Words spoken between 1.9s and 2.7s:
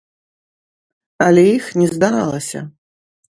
здаралася!